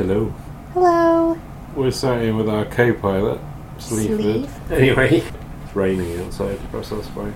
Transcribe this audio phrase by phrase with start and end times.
[0.00, 0.32] Hello.
[0.72, 1.38] Hello.
[1.76, 3.38] We're sat here with our co-pilot,
[3.76, 4.18] Sleaford.
[4.18, 4.72] Sleeve.
[4.72, 7.30] Anyway, it's raining outside, perhaps that's why.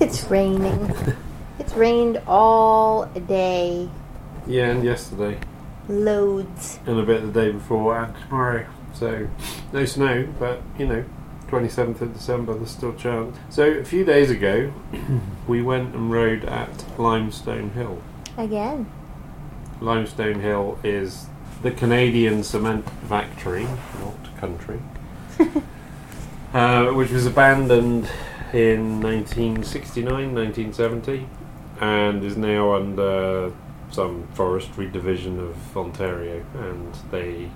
[0.00, 0.90] It's raining.
[1.58, 3.90] it's rained all day.
[4.46, 5.38] Yeah, and yesterday,
[5.90, 6.78] Loads.
[6.86, 8.66] and a bit the day before, and tomorrow.
[8.94, 9.28] So,
[9.74, 11.04] no snow, but, you know,
[11.48, 13.36] 27th of December, there's still chance.
[13.50, 14.72] So, a few days ago,
[15.46, 18.02] we went and rode at Limestone Hill.
[18.38, 18.90] Again.
[19.82, 21.26] Limestone Hill is
[21.62, 24.80] the Canadian cement factory, not country,
[26.54, 28.08] uh, which was abandoned
[28.52, 31.26] in 1969, 1970,
[31.80, 33.52] and is now under
[33.90, 36.44] some forestry division of Ontario.
[36.54, 37.50] And they,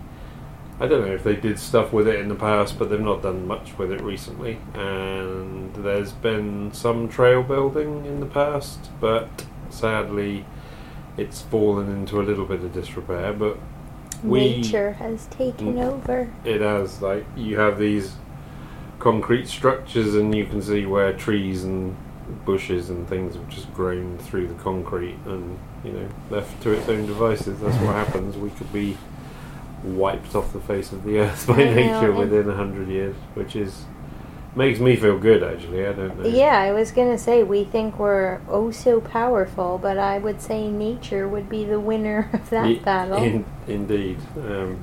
[0.80, 3.23] I don't know if they did stuff with it in the past, but they've not
[3.23, 4.59] done much with it recently.
[4.74, 10.45] And there's been some trail building in the past, but sadly
[11.16, 13.59] it's fallen into a little bit of disrepair, but
[14.23, 15.84] we Nature has taken Mm.
[15.92, 16.28] over.
[16.45, 18.15] it has like you have these
[18.98, 21.96] concrete structures and you can see where trees and
[22.45, 26.88] bushes and things have just grown through the concrete and you know left to its
[26.88, 28.96] own devices that's what happens we could be
[29.82, 33.16] wiped off the face of the earth by I nature and- within a hundred years
[33.34, 33.84] which is
[34.55, 37.99] makes me feel good actually i don't know Yeah, I was gonna say we think
[37.99, 42.69] we're oh so powerful, but I would say nature would be the winner of that
[42.69, 43.17] Ye- battle.
[43.23, 44.83] in- indeed um,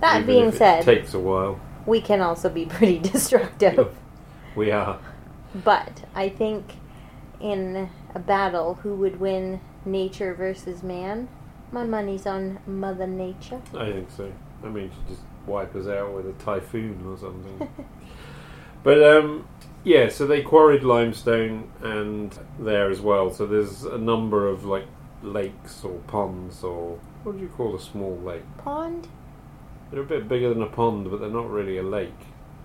[0.00, 3.94] that even being if it said, takes a while we can also be pretty destructive.
[4.54, 4.98] we are
[5.64, 6.74] But I think
[7.40, 11.28] in a battle, who would win, nature versus man?
[11.70, 13.60] My money's on Mother Nature.
[13.76, 14.32] I think so.
[14.64, 17.68] I mean, she just wipe us out with a typhoon or something.
[18.86, 19.48] but um,
[19.82, 23.32] yeah, so they quarried limestone and there as well.
[23.32, 24.86] So there's a number of like
[25.24, 28.44] lakes or ponds or what do you call a small lake?
[28.58, 29.08] Pond?
[29.90, 32.20] They're a bit bigger than a pond, but they're not really a lake.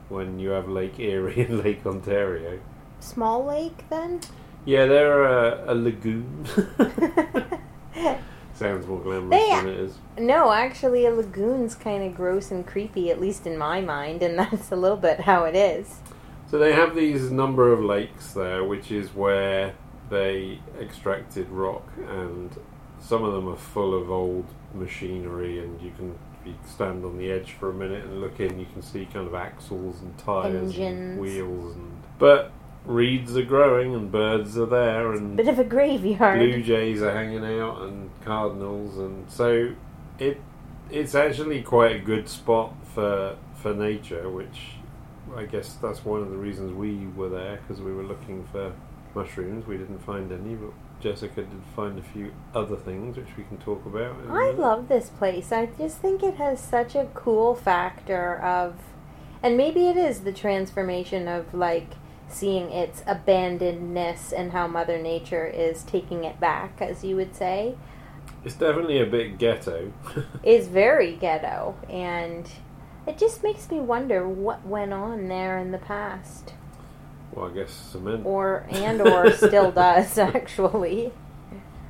[0.09, 2.59] When you have Lake Erie and Lake Ontario,
[2.99, 4.21] Small lake then?
[4.63, 6.45] yeah, they're a, a lagoon.
[8.61, 9.97] Sounds more glamorous They- than it is.
[10.19, 14.37] no, actually, a lagoon's kind of gross and creepy, at least in my mind, and
[14.39, 15.99] that's a little bit how it is.
[16.47, 19.73] So they have these number of lakes there, which is where
[20.11, 22.51] they extracted rock, and
[22.99, 24.45] some of them are full of old
[24.75, 28.59] machinery, and you can you stand on the edge for a minute and look in,
[28.59, 30.79] you can see kind of axles and tires Engines.
[30.81, 32.51] and wheels, and but
[32.85, 36.39] reeds are growing and birds are there and Bit of a graveyard.
[36.39, 39.73] blue jays are hanging out and cardinals, and so
[40.19, 40.39] it
[40.89, 44.73] it's actually quite a good spot for for nature, which
[45.35, 48.73] I guess that's one of the reasons we were there because we were looking for
[49.13, 49.67] mushrooms.
[49.67, 53.57] We didn't find any, but Jessica did find a few other things which we can
[53.57, 54.15] talk about.
[54.29, 55.51] I love this place.
[55.51, 58.75] I just think it has such a cool factor of,
[59.41, 61.91] and maybe it is the transformation of like
[62.31, 67.75] seeing its abandonedness and how Mother Nature is taking it back, as you would say,
[68.43, 69.91] It's definitely a bit ghetto.
[70.43, 72.49] is very ghetto, and
[73.07, 76.53] it just makes me wonder what went on there in the past,
[77.31, 78.25] well, I guess cement.
[78.25, 81.11] or and or still does actually.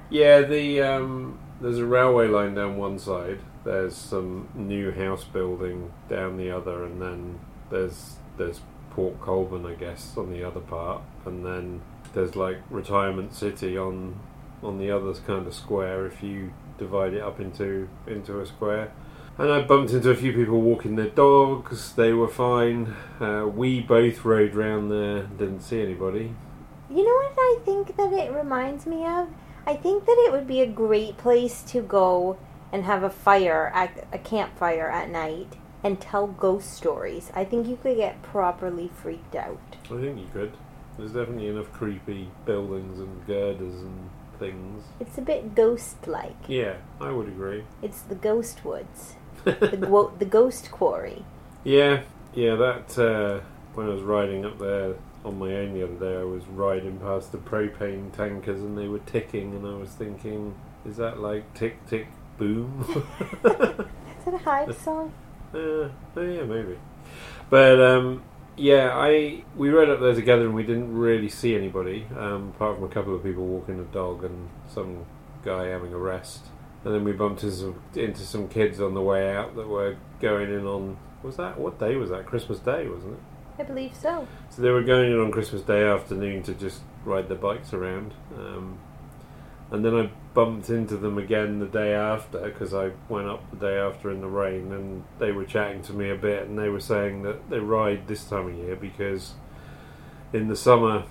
[0.09, 3.39] Yeah, the um, there's a railway line down one side.
[3.63, 8.59] There's some new house building down the other, and then there's there's
[8.91, 11.81] Port Colborne, I guess, on the other part, and then
[12.13, 14.19] there's like Retirement City on
[14.61, 16.05] on the other kind of square.
[16.05, 18.91] If you divide it up into into a square.
[19.37, 21.93] And I bumped into a few people walking their dogs.
[21.93, 22.93] They were fine.
[23.19, 25.23] Uh, we both rode round there.
[25.23, 26.35] Didn't see anybody.
[26.89, 29.29] You know what I think that it reminds me of?
[29.65, 32.37] I think that it would be a great place to go
[32.71, 37.31] and have a fire at a campfire at night and tell ghost stories.
[37.35, 39.59] I think you could get properly freaked out.
[39.85, 40.53] I think you could.
[40.97, 44.09] There's definitely enough creepy buildings and girders and
[44.39, 44.83] things.
[44.99, 46.35] It's a bit ghost-like.
[46.47, 47.63] Yeah, I would agree.
[47.81, 51.23] It's the ghost woods, the gwo- the ghost quarry.
[51.63, 52.01] yeah,
[52.33, 52.55] yeah.
[52.55, 53.39] That uh,
[53.73, 56.97] when I was riding up there on my own the other day, I was riding
[56.99, 61.53] past the propane tankers and they were ticking, and I was thinking, is that like
[61.53, 62.07] tick tick
[62.37, 62.85] boom?
[63.45, 65.13] Is that a Hive song?
[65.53, 66.77] Uh, oh yeah, maybe.
[67.49, 68.23] But um,
[68.55, 72.75] yeah, I we rode up there together and we didn't really see anybody um, apart
[72.77, 75.05] from a couple of people walking a dog and some
[75.43, 76.45] guy having a rest.
[76.83, 79.97] And then we bumped into some, into some kids on the way out that were
[80.19, 82.25] going in on was that what day was that?
[82.25, 83.19] Christmas Day, wasn't it?
[83.59, 84.27] I believe so.
[84.49, 88.13] So they were going in on Christmas Day afternoon to just ride their bikes around.
[88.35, 88.79] Um,
[89.69, 93.57] and then I bumped into them again the day after because I went up the
[93.57, 96.69] day after in the rain, and they were chatting to me a bit, and they
[96.69, 99.33] were saying that they ride this time of year because
[100.33, 101.03] in the summer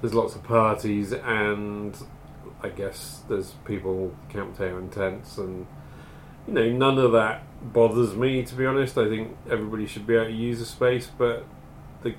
[0.00, 1.96] there's lots of parties, and
[2.62, 5.66] I guess there's people camped out in tents, and
[6.46, 7.42] you know none of that
[7.72, 8.96] bothers me to be honest.
[8.98, 11.44] I think everybody should be able to use a space, but
[12.02, 12.14] the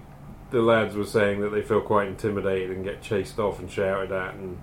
[0.51, 4.11] the lads were saying that they feel quite intimidated and get chased off and shouted
[4.11, 4.59] at and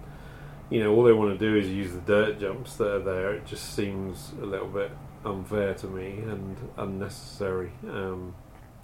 [0.71, 3.35] you know, all they want to do is use the dirt jumps that are there.
[3.35, 4.93] It just seems a little bit
[5.25, 7.73] unfair to me and unnecessary.
[7.89, 8.35] Um,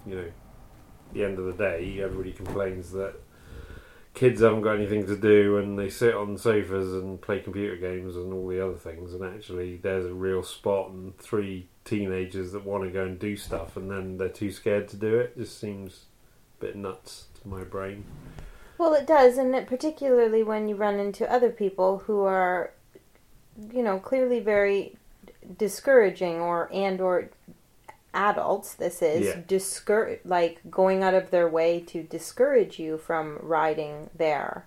[0.05, 0.31] you know,
[1.13, 3.15] the end of the day, everybody complains that
[4.13, 8.15] kids haven't got anything to do and they sit on sofas and play computer games
[8.15, 9.13] and all the other things.
[9.13, 13.37] And actually, there's a real spot and three teenagers that want to go and do
[13.37, 15.33] stuff and then they're too scared to do it.
[15.37, 16.05] it just seems
[16.59, 18.03] a bit nuts to my brain.
[18.77, 22.71] Well, it does, and it, particularly when you run into other people who are,
[23.71, 24.97] you know, clearly very
[25.57, 27.29] discouraging or and or
[28.13, 28.73] adults.
[28.73, 29.41] This is Yeah.
[29.47, 34.65] discour- like going out of their way to discourage you from riding there.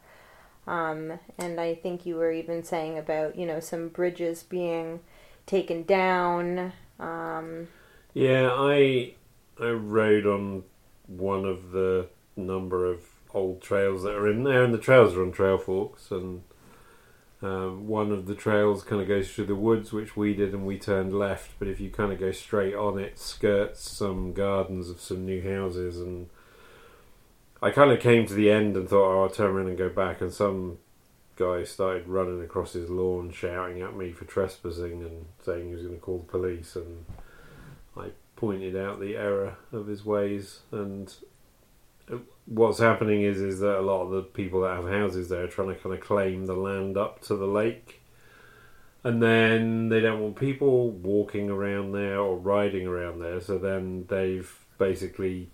[0.66, 5.00] Um, and I think you were even saying about you know some bridges being
[5.46, 6.72] taken down.
[6.98, 7.68] Um,
[8.14, 9.14] Yeah, I
[9.58, 10.64] I rode on
[11.06, 13.00] one of the number of
[13.34, 16.42] old trails that are in there, and the trails are on Trailforks, and
[17.42, 20.66] um, one of the trails kind of goes through the woods, which we did, and
[20.66, 21.52] we turned left.
[21.58, 25.42] But if you kind of go straight on, it skirts some gardens of some new
[25.42, 26.28] houses, and
[27.62, 29.88] I kind of came to the end and thought, oh, I'll turn around and go
[29.88, 30.78] back, and some
[31.36, 35.82] guy started running across his lawn, shouting at me for trespassing and saying he was
[35.82, 37.06] going to call the police, and
[37.96, 41.14] I pointed out the error of his ways and
[42.46, 45.48] what's happening is is that a lot of the people that have houses there are
[45.48, 48.02] trying to kind of claim the land up to the lake.
[49.02, 54.04] And then they don't want people walking around there or riding around there so then
[54.08, 55.50] they've basically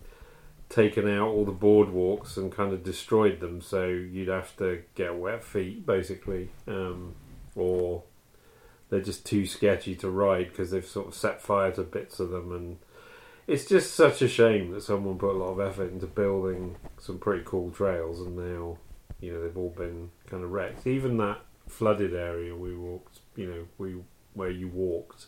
[0.69, 3.61] taken out all the boardwalks and kind of destroyed them.
[3.61, 7.15] So you'd have to get wet feet basically um,
[7.55, 8.03] or
[8.89, 12.31] they're just too sketchy to ride because they've sort of set fire to bits of
[12.31, 12.79] them and
[13.47, 17.19] it's just such a shame that someone put a lot of effort into building some
[17.19, 18.77] pretty cool trails and now
[19.21, 21.39] you know they've all been kind of wrecked even that
[21.69, 23.97] flooded area we walked you know we
[24.35, 25.27] where you walked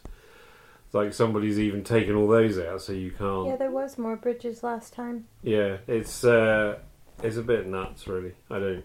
[0.85, 4.17] it's like somebody's even taken all those out so you can't yeah, there was more
[4.17, 5.27] bridges last time.
[5.43, 6.79] yeah, it's uh,
[7.23, 8.33] it's a bit nuts, really.
[8.51, 8.85] I don't,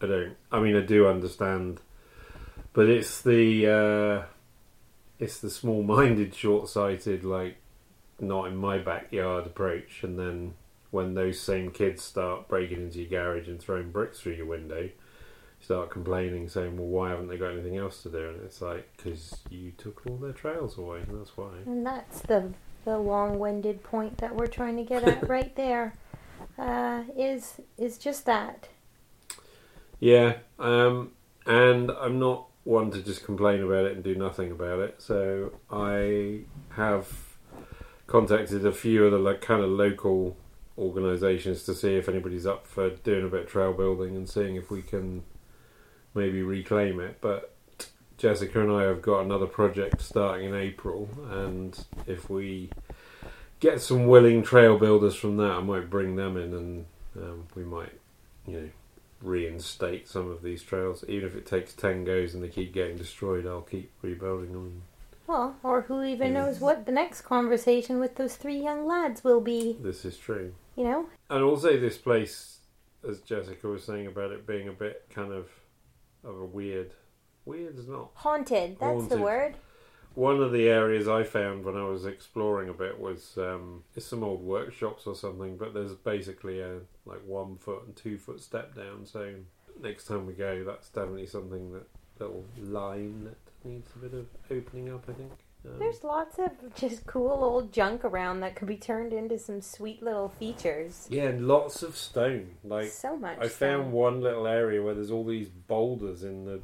[0.00, 0.36] I don't.
[0.52, 1.80] I mean, I do understand,
[2.72, 4.26] but it's the uh,
[5.18, 7.56] it's the small-minded, short-sighted, like
[8.20, 10.02] not in my backyard approach.
[10.02, 10.54] And then
[10.90, 14.90] when those same kids start breaking into your garage and throwing bricks through your window,
[15.60, 18.88] start complaining, saying, "Well, why haven't they got anything else to do?" And it's like,
[18.96, 21.00] "Because you took all their trails away.
[21.06, 22.52] and That's why." And that's the
[22.84, 25.94] the long-winded point that we're trying to get at right there.
[26.58, 28.68] Uh, is is just that.
[29.98, 31.12] Yeah, um,
[31.46, 34.96] and I'm not one to just complain about it and do nothing about it.
[34.98, 36.40] So I
[36.70, 37.06] have
[38.10, 40.36] contacted a few of the like kind of local
[40.76, 44.56] organisations to see if anybody's up for doing a bit of trail building and seeing
[44.56, 45.22] if we can
[46.12, 47.18] maybe reclaim it.
[47.20, 47.54] But
[48.18, 52.70] Jessica and I have got another project starting in April, and if we
[53.60, 56.86] get some willing trail builders from that, I might bring them in, and
[57.16, 57.92] um, we might,
[58.44, 58.68] you know,
[59.22, 61.04] reinstate some of these trails.
[61.06, 64.82] Even if it takes ten goes and they keep getting destroyed, I'll keep rebuilding them.
[65.30, 69.40] Well, or who even knows what the next conversation with those three young lads will
[69.40, 69.76] be?
[69.80, 70.54] This is true.
[70.74, 72.58] You know, And also, this place,
[73.08, 75.48] as Jessica was saying about it being a bit kind of
[76.24, 76.94] of a weird,
[77.44, 78.78] weird is not haunted.
[78.80, 79.20] That's the Haunted.
[79.20, 79.54] word.
[80.14, 84.06] One of the areas I found when I was exploring a bit was um, it's
[84.06, 88.40] some old workshops or something, but there's basically a like one foot and two foot
[88.40, 89.06] step down.
[89.06, 89.34] So
[89.80, 91.86] next time we go, that's definitely something that
[92.18, 95.04] little line that needs a bit of opening up.
[95.08, 95.32] I think.
[95.66, 99.60] Um, There's lots of just cool old junk around that could be turned into some
[99.60, 101.06] sweet little features.
[101.10, 102.54] yeah, and lots of stone.
[102.64, 103.38] Like so much.
[103.38, 103.54] I so.
[103.54, 106.60] found one little area where there's all these boulders in the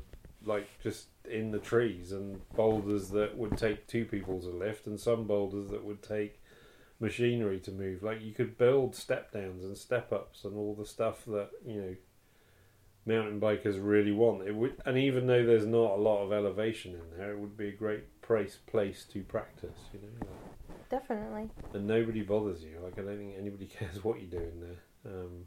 [0.46, 4.98] like just in the trees and boulders that would take two people to lift and
[4.98, 6.40] some boulders that would take
[7.00, 10.86] machinery to move like you could build step downs and step ups and all the
[10.86, 11.94] stuff that you know
[13.06, 16.92] mountain bikers really want it would and even though there's not a lot of elevation
[16.92, 21.50] in there it would be a great place place to practice you know like, Definitely.
[21.74, 22.78] and nobody bothers you.
[22.82, 25.46] Like I don't think anybody cares what you do in there um,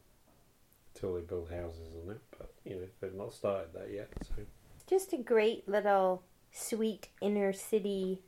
[0.93, 2.19] until they build houses on it.
[2.37, 4.09] But you know they've not started that yet.
[4.23, 4.43] So
[4.85, 8.19] just a great little sweet inner city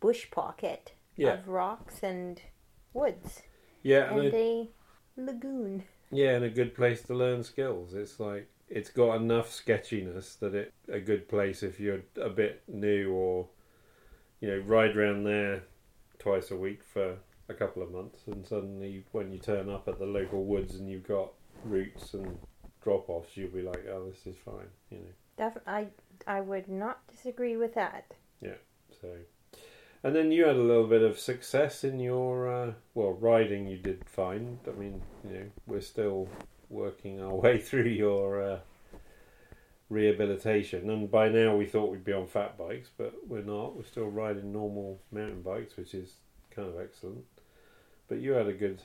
[0.00, 1.34] bush pocket Yeah.
[1.34, 2.40] of rocks and
[2.94, 3.42] woods
[3.82, 4.68] Yeah, and and a, a
[5.18, 5.84] lagoon.
[6.10, 7.92] yeah, and a good place to learn skills.
[7.92, 12.62] It's like it's got enough sketchiness that it a good place if you're a bit
[12.68, 13.48] new or
[14.40, 15.62] you know ride around there
[16.18, 17.16] twice a week for
[17.48, 20.90] a couple of months, and suddenly when you turn up at the local woods and
[20.90, 21.32] you've got
[21.64, 22.38] roots and
[22.82, 25.04] drop offs, you'll be like, oh, this is fine, you know.
[25.36, 25.86] Def- I
[26.26, 28.14] I would not disagree with that.
[28.40, 28.54] Yeah
[29.00, 29.08] so,
[30.02, 33.66] and then you had a little bit of success in your uh, well riding.
[33.66, 34.58] You did fine.
[34.66, 36.28] I mean, you know, we're still
[36.68, 38.58] working our way through your uh,
[39.88, 43.76] rehabilitation, and by now we thought we'd be on fat bikes, but we're not.
[43.76, 46.14] We're still riding normal mountain bikes, which is
[46.50, 47.24] kind of excellent.
[48.08, 48.82] But you had a good.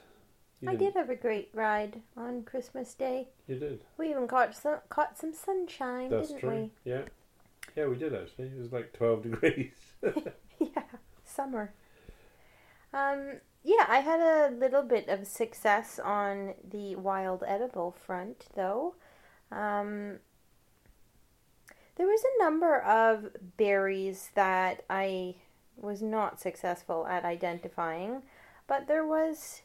[0.67, 3.29] I didn't- have a great ride on Christmas Day.
[3.47, 3.81] You did.
[3.97, 6.69] We even caught some caught some sunshine, That's didn't true.
[6.85, 7.01] Yeah.
[7.75, 8.45] Yeah, we did actually.
[8.45, 9.71] It was like twelve degrees.
[10.59, 10.83] yeah,
[11.23, 11.73] summer.
[12.93, 18.95] Um, yeah, I had a little bit of success on the wild edible front, though.
[19.51, 20.19] Um,
[21.95, 23.27] there was a number of
[23.57, 25.35] berries that I
[25.77, 28.23] was not successful at identifying,
[28.67, 29.61] but there was,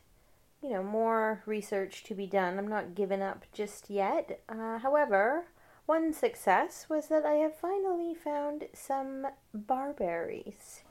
[0.63, 2.59] you know, more research to be done.
[2.59, 4.41] I'm not giving up just yet.
[4.49, 5.47] Uh, however,
[5.87, 10.83] one success was that I have finally found some barberries.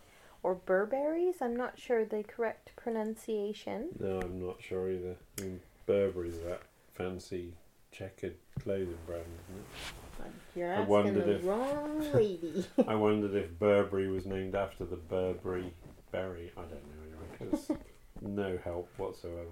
[0.46, 3.88] Or burberries, I'm not sure the correct pronunciation.
[4.00, 5.16] No, I'm not sure either.
[5.40, 6.62] I mean, Burberry's that
[6.94, 7.54] fancy
[7.92, 10.32] checkered clothing brand, isn't it?
[10.56, 12.64] You're I asking wondered the if- wrong lady.
[12.88, 15.74] I wondered if Burberry was named after the Burberry
[16.12, 16.52] berry.
[16.56, 17.52] I don't know anyway.
[17.52, 17.72] It's
[18.22, 19.50] no help whatsoever.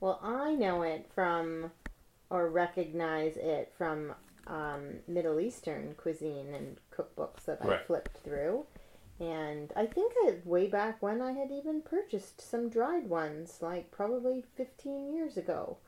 [0.00, 1.70] well, I know it from,
[2.30, 4.12] or recognize it from
[4.48, 7.86] um, Middle Eastern cuisine and cookbooks that I Right.
[7.86, 8.66] flipped through.
[9.18, 10.12] And I think
[10.44, 15.78] way back when I had even purchased some dried ones, like probably 15 years ago.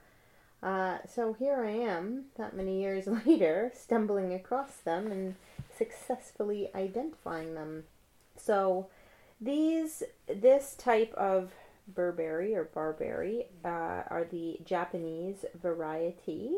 [0.63, 5.35] Uh, so here I am, that many years later, stumbling across them and
[5.77, 7.85] successfully identifying them.
[8.37, 8.89] So
[9.41, 11.53] these, this type of
[11.87, 16.57] Burberry or Barberry uh, are the Japanese variety.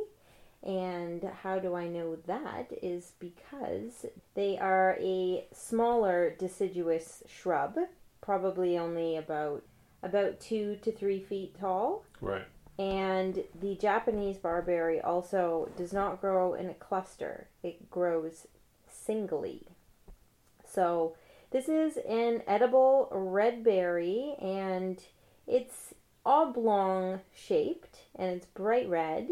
[0.62, 2.70] And how do I know that?
[2.82, 7.78] Is because they are a smaller deciduous shrub,
[8.20, 9.62] probably only about
[10.02, 12.04] about two to three feet tall.
[12.20, 12.46] Right.
[12.78, 18.46] And the Japanese barberry also does not grow in a cluster, it grows
[18.88, 19.66] singly.
[20.66, 21.14] So,
[21.50, 25.02] this is an edible red berry and
[25.46, 29.28] it's oblong shaped and it's bright red.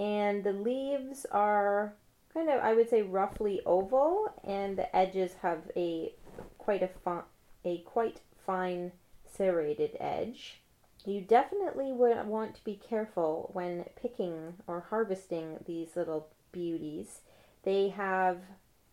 [0.00, 1.92] And the leaves are
[2.32, 6.14] kind of, I would say, roughly oval, and the edges have a
[6.56, 7.24] quite a fi-
[7.66, 8.92] a quite fine
[9.30, 10.62] serrated edge.
[11.04, 17.20] You definitely would want to be careful when picking or harvesting these little beauties.
[17.62, 18.38] They have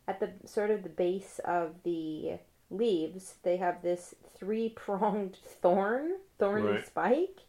[0.09, 6.67] at the sort of the base of the leaves, they have this three-pronged thorn, thorny
[6.67, 6.85] Right.
[6.85, 7.39] spike,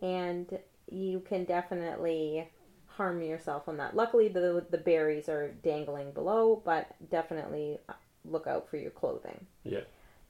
[0.00, 0.58] and
[0.90, 2.48] you can definitely
[2.96, 3.94] harm yourself on that.
[3.96, 7.78] Luckily, the the berries are dangling below, but definitely
[8.24, 9.80] look out for your clothing Yeah.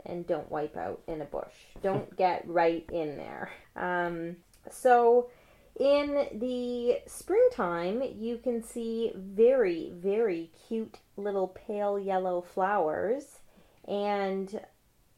[0.05, 1.55] and don't wipe out in a bush.
[1.83, 3.51] Don't get right in there.
[3.77, 4.37] Um,
[4.71, 5.31] so,
[5.79, 13.39] in the springtime, you can see very, very cute little pale yellow flowers,
[13.87, 14.61] and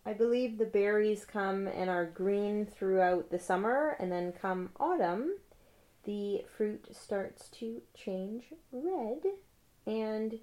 [0.04, 5.36] I believe the berries come and are green throughout the summer, and then come autumn,
[6.06, 9.18] the fruit starts to change red.
[9.86, 10.38] And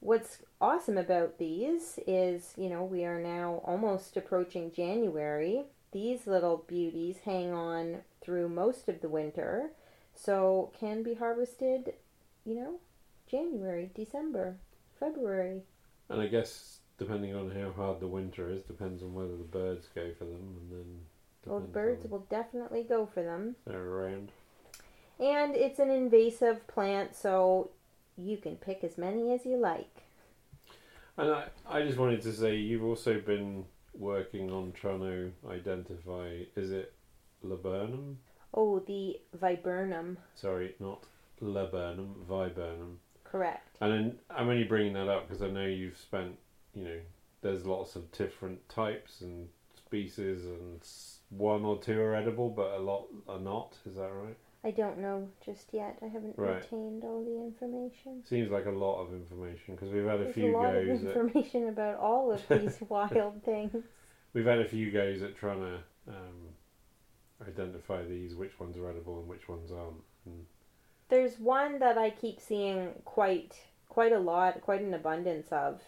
[0.00, 5.64] what's awesome about these is, you know, we are now almost approaching January.
[5.92, 9.70] These little beauties hang on through most of the winter,
[10.14, 11.92] so can be harvested,
[12.44, 12.80] you know,
[13.30, 14.56] January, December,
[14.98, 15.62] February.
[16.08, 19.88] And I guess depending on how hard the winter is, depends on whether the birds
[19.94, 20.98] go for them, and then
[21.46, 23.56] Well, the birds will definitely go for them.
[23.66, 24.32] they're around.
[25.18, 27.70] And it's an invasive plant, so
[28.16, 30.02] you can pick as many as you like.
[31.16, 33.64] And I, I just wanted to say you've also been
[33.96, 36.92] working on trying to identify is it
[37.42, 38.18] laburnum?
[38.52, 41.04] Oh, the viburnum, Sorry, not
[41.40, 42.98] laburnum, viburnum.
[43.24, 43.76] correct.
[43.80, 46.36] And then I'm only bringing that up because I know you've spent,
[46.74, 46.98] you know,
[47.42, 50.80] there's lots of different types and species and
[51.30, 53.76] one or two are edible, but a lot are not.
[53.86, 54.36] Is that right?
[54.64, 55.98] I don't know just yet.
[56.02, 56.62] I haven't Right.
[56.62, 58.24] retained all the information.
[58.24, 60.86] Seems like a lot of information because we've had a There's few a lot of
[60.86, 61.04] goes.
[61.04, 63.84] At, information about all of these wild things.
[64.32, 65.78] we've had a few goes at trying to
[66.08, 66.48] um,
[67.46, 70.02] identify these, which ones are edible and which ones aren't.
[70.26, 70.46] And
[71.08, 75.82] There's one that I keep seeing quite quite a lot, quite an abundance of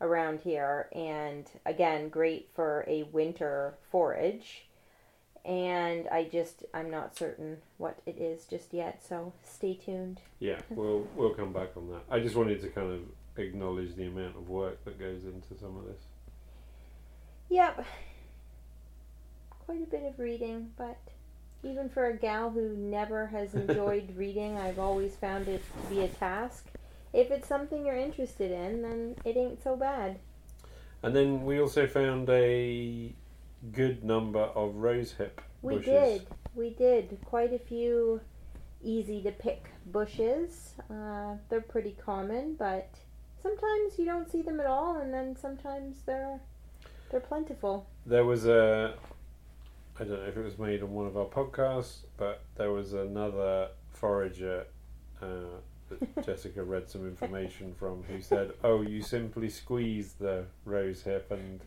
[0.00, 4.67] around here, and again, great for a winter forage.
[5.48, 10.20] And I just I'm not certain what it is just yet, so stay tuned.
[10.40, 12.02] yeah, we'll we'll come back on that.
[12.10, 13.00] I just wanted to kind of
[13.38, 16.02] acknowledge the amount of work that goes into some of this.
[17.48, 17.86] Yep.
[19.64, 20.98] Quite a bit of reading, but
[21.62, 26.02] even for a gal who never has enjoyed reading, I've always found it to be
[26.02, 26.66] a task.
[27.14, 30.18] If it's something you're interested in, then it ain't so bad.
[31.02, 33.12] And then we also found a
[33.72, 35.86] good number of rosehip We bushes.
[35.86, 36.26] did.
[36.54, 37.18] We did.
[37.24, 38.20] Quite a few
[38.82, 40.74] easy to pick bushes.
[40.90, 42.88] Uh, they're pretty common, but
[43.42, 46.40] sometimes you don't see them at all, and then sometimes they're
[47.10, 47.86] they're plentiful.
[48.04, 48.94] There was a,
[49.98, 52.92] I don't know if it was made on one of our podcasts, but there was
[52.92, 54.66] another forager
[55.22, 55.26] uh,
[55.88, 61.30] that Jessica read some information from who said, "Oh, you simply squeeze the rose hip
[61.30, 61.60] and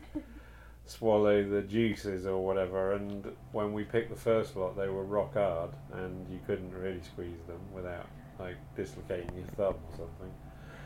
[0.86, 5.34] swallow the juices or whatever." And when we picked the first lot, they were rock
[5.34, 8.06] hard, and you couldn't really squeeze them without
[8.38, 10.32] like dislocating your thumb or something.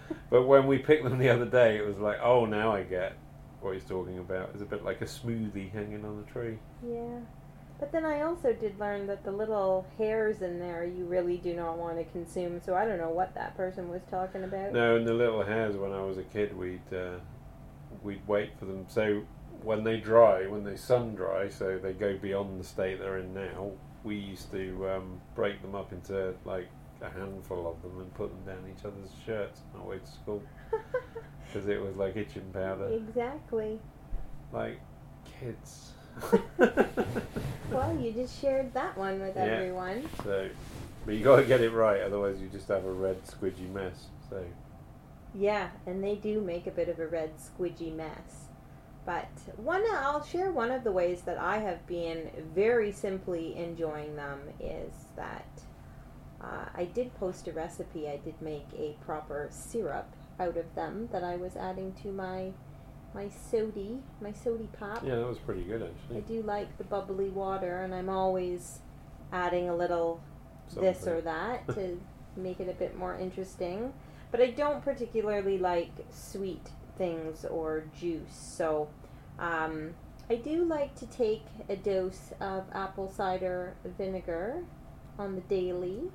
[0.31, 3.17] But when we picked them the other day, it was like, "Oh, now I get."
[3.61, 6.59] What he's talking about It's a bit like a smoothie hanging on the tree.
[6.87, 7.19] Yeah.
[7.79, 11.55] But then I also did learn that the little hairs in there you really do
[11.55, 14.73] not want to consume, so I don't know what that person was talking about.
[14.73, 15.77] No, and the little hairs.
[15.77, 17.19] When I was a kid, we'd uh,
[18.03, 18.87] we'd wait for them.
[18.89, 19.23] So
[19.67, 23.35] when they dry, when they sun dry, so they go beyond the state they're in
[23.35, 23.73] now.
[24.05, 26.69] We used to um, break them up into like
[27.03, 30.07] a handful of them and put them down each other's shirts on our way to
[30.07, 30.41] school
[31.53, 33.81] because it was like itching powder, Exactly.
[34.53, 34.79] like
[35.41, 35.91] kids.
[37.73, 39.43] Well, you just shared that one with Yeah.
[39.47, 40.09] everyone.
[40.23, 40.49] So,
[41.05, 44.07] but you got to get it right, otherwise you just have a red squidgy mess.
[44.31, 44.45] So.
[45.35, 48.46] Yeah, and they do make a bit of a red squidgy mess.
[49.07, 54.17] But one, I'll share one of the ways that I have been very simply enjoying
[54.17, 55.47] them is that
[56.43, 58.09] uh, I did post a recipe.
[58.09, 62.53] I did make a proper syrup out of them that I was adding to my
[63.15, 65.03] my sody, my sody pop.
[65.03, 66.19] Yeah, that was pretty good actually.
[66.19, 68.81] I do like the bubbly water, and I'm always
[69.33, 70.21] adding a little
[70.75, 71.99] this or that to
[72.37, 73.93] make it a bit more interesting.
[74.33, 78.89] But I don't particularly like sweet things or juice, so
[79.39, 79.95] um,
[80.29, 84.65] I do like to take a dose of apple cider vinegar
[85.19, 86.11] on the daily,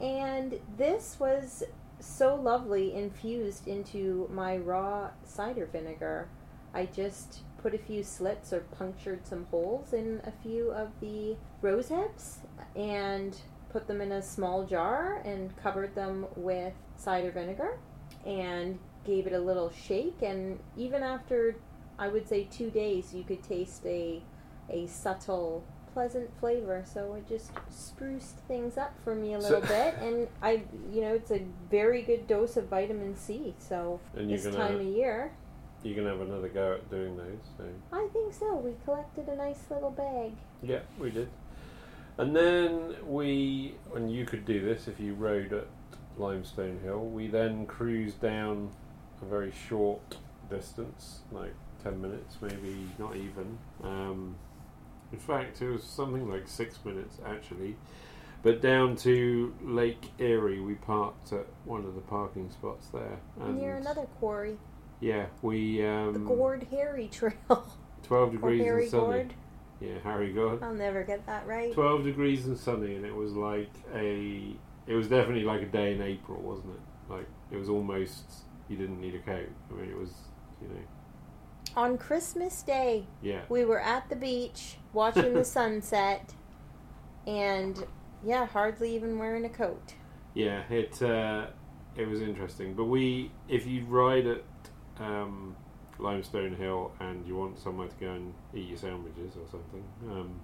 [0.00, 1.62] and this was
[2.00, 6.28] so lovely infused into my raw cider vinegar.
[6.72, 11.36] I just put a few slits or punctured some holes in a few of the
[11.60, 12.38] rose hips
[12.74, 13.36] and
[13.70, 17.78] put them in a small jar and covered them with cider vinegar.
[18.24, 21.56] And gave it a little shake and even after
[21.98, 24.22] I would say 2 days you could taste a
[24.68, 29.68] a subtle pleasant flavor so it just spruced things up for me a So- little
[29.68, 34.44] bit and I you know it's a very good dose of vitamin C so this
[34.44, 35.32] time of year
[35.82, 37.40] You can have another go at doing those.
[37.56, 40.32] So I think so we collected a nice little bag
[40.62, 41.28] yeah, we did.
[42.18, 45.66] And then we, and you could do this if you rode at
[46.18, 47.06] Limestone Hill.
[47.06, 48.70] We then cruised down
[49.22, 50.16] a very short
[50.48, 53.58] distance, like ten minutes, maybe not even.
[53.82, 54.36] Um,
[55.12, 57.76] in fact, it was something like six minutes actually.
[58.42, 63.18] But down to Lake Erie, we parked at one of the parking spots there.
[63.48, 64.56] near another quarry
[65.00, 67.34] Yeah, we um, the Gord Harry Trail
[68.02, 69.04] twelve degrees Harry and sunny.
[69.04, 69.34] Gord
[69.80, 70.62] Yeah, Harry Gord.
[70.62, 74.56] I'll never get that right 12 degrees and sunny and it was like a
[74.86, 78.24] it was definitely like a day in april wasn't it like it was almost
[78.70, 79.48] you didn't need a coat.
[79.70, 80.12] I mean it was
[80.62, 80.74] you know.
[81.76, 83.42] On Christmas Day yeah.
[83.48, 86.32] we were at the beach watching the sunset
[87.26, 87.84] and
[88.24, 89.94] yeah hardly even wearing a coat.
[90.34, 91.48] Yeah it uh
[91.96, 92.74] it was interesting.
[92.74, 94.44] But we if you ride at
[94.98, 95.56] um
[95.98, 100.40] limestone hill and you want somewhere to go and eat your sandwiches or something um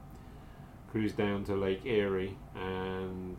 [0.90, 3.38] cruise down to lake erie and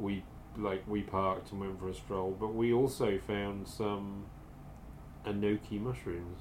[0.00, 0.24] we
[0.56, 4.24] like we parked and went for a stroll but we also found some
[5.26, 6.40] enoki mushrooms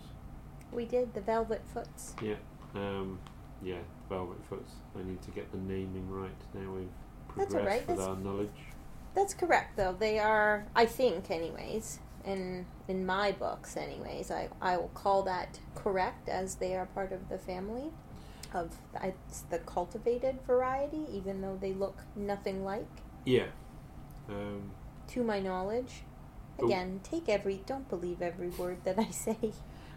[0.71, 2.35] we did the velvet foots Yeah,
[2.75, 3.19] um,
[3.63, 3.77] yeah,
[4.09, 4.73] Velvet Foots.
[4.99, 6.71] I need to get the naming right now.
[6.73, 6.87] We've
[7.37, 8.49] That's progressed with that's- our knowledge.
[9.13, 9.93] That's correct, though.
[9.93, 14.31] They are, I think, anyways, in in my books, anyways.
[14.31, 17.91] I I will call that correct as they are part of the family
[18.53, 22.87] of it's the cultivated variety, even though they look nothing like,
[23.25, 23.47] Yeah.
[24.31, 24.71] Um,
[25.09, 26.03] to my knowledge.
[26.59, 29.35] Again, take every don't believe every word that I say.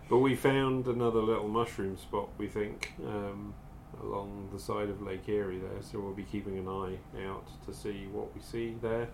[0.09, 3.55] But we found another little mushroom spot, we think, um,
[4.03, 7.73] along the side of Lake Erie there, so we'll be keeping an eye out to
[7.75, 9.09] see what we see there.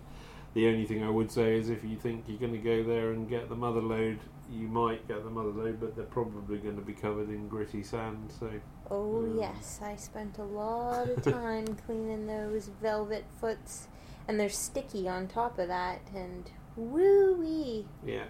[0.53, 3.11] The only thing I would say is if you think you're going to go there
[3.11, 4.19] and get the mother load,
[4.51, 7.83] you might get the mother load, but they're probably going to be covered in gritty
[7.83, 8.49] sand, so
[8.89, 9.39] Oh Mm.
[9.39, 13.87] yes, I spent a lot of time cleaning those velvet foots,
[14.27, 16.01] and they're sticky on top of that.
[16.15, 18.25] And woo wee, yeah.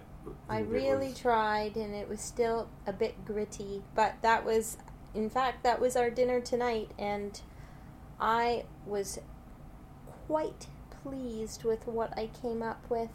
[0.48, 3.82] I really tried, and it was still a bit gritty.
[3.94, 4.78] But that was,
[5.14, 7.40] in fact, that was our dinner tonight, and
[8.20, 9.18] I was
[10.26, 10.66] quite
[11.02, 13.10] pleased with what I came up with,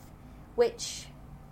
[0.56, 1.08] which.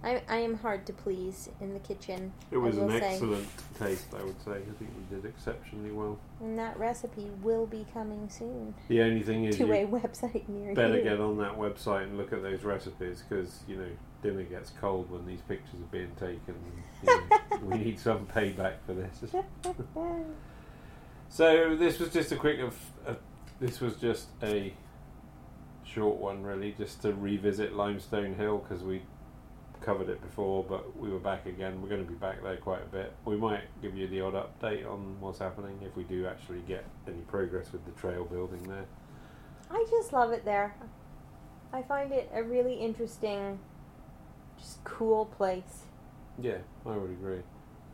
[0.05, 2.31] I, I am hard to please in the kitchen.
[2.51, 2.97] It was an say.
[2.97, 3.47] excellent
[3.79, 4.51] taste, I would say.
[4.51, 6.19] I think we did exceptionally well.
[6.39, 10.47] And that recipe will be coming soon The only thing is to you a website
[10.47, 11.03] near better you.
[11.03, 13.89] get on that website and look at those recipes because you know
[14.21, 16.55] dinner gets cold when these pictures are being taken.
[17.03, 19.33] You know, we need some payback for this.
[21.27, 22.77] So this was just a quick of.
[23.59, 24.73] This was just a
[25.83, 29.01] short one, really, just to revisit Limestone Hill because we
[29.85, 31.81] covered it before, but we were back again.
[31.81, 33.13] We're going to be back there quite a bit.
[33.23, 36.83] We might give you the odd update on what's happening if we do actually get
[37.07, 38.85] any progress with the trail building there.
[39.69, 40.75] I just love it there.
[41.71, 43.59] I find it a really interesting,
[44.57, 45.83] just cool place.
[46.41, 47.39] Yeah, I would agree.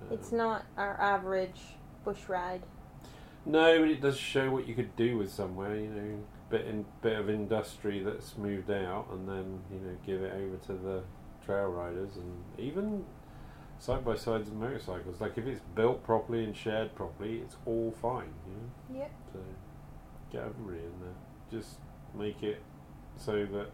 [0.02, 1.60] Um, It's not our average
[2.06, 2.64] bush ride.
[3.46, 5.76] No, but it does show what you could do with somewhere.
[5.76, 10.22] You know, bit in bit of industry that's moved out, and then you know give
[10.22, 11.04] it over to the
[11.46, 13.06] trail riders, and even
[13.80, 15.20] side by sides and motorcycles.
[15.22, 18.34] Like if it's built properly and shared properly, it's all fine.
[18.48, 18.54] You
[18.96, 19.12] know, Yep.
[19.34, 19.40] so
[20.32, 21.10] get everybody in there.
[21.10, 21.78] Uh, just
[22.14, 22.62] make it
[23.18, 23.68] so that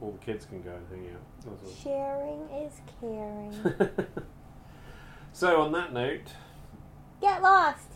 [0.00, 1.58] all the kids can go and hang out.
[1.82, 3.88] Sharing is caring.
[5.32, 6.32] so on that note,
[7.20, 7.93] Get lost!